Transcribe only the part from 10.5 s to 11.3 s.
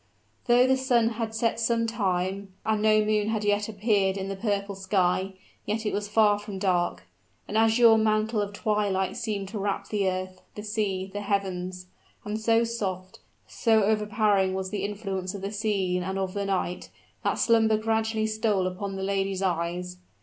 the sea the